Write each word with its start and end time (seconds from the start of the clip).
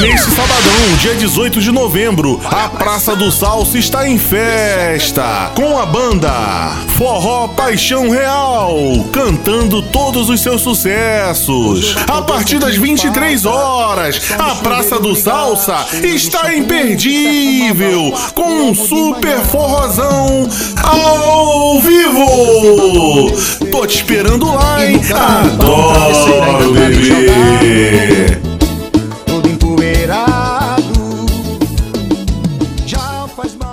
neste 0.00 0.30
sabadão, 0.30 0.96
dia 1.00 1.14
18 1.14 1.60
de 1.60 1.72
novembro, 1.72 2.40
a 2.44 2.68
Praça 2.68 3.16
do 3.16 3.32
Salso 3.32 3.76
está 3.76 4.08
em 4.08 4.16
festa 4.16 5.50
com 5.56 5.76
a 5.76 5.84
banda 5.84 6.30
Forró 6.96 7.48
Paixão 7.48 8.08
Real, 8.08 8.76
cantando 9.12 9.82
todos 9.82 10.28
os 10.28 10.40
seus 10.40 10.62
sucessos. 10.62 11.96
A 12.08 12.22
partir 12.22 12.58
das 12.60 12.76
23 12.76 13.44
horas, 13.44 14.20
a 14.38 14.54
Praça 14.56 15.00
do 15.00 15.16
Salsa 15.16 15.84
está 16.02 16.54
imperdível 16.54 18.12
com 18.34 18.70
um 18.70 18.74
super 18.74 19.40
forrozão 19.40 20.48
ao 20.82 21.80
vivo. 21.80 23.32
Tô 23.70 23.86
te 23.86 23.96
esperando 23.96 24.46
lá, 24.46 24.84
hein? 24.84 25.00
Adoro. 25.12 25.87
faz 33.38 33.54
mal. 33.54 33.67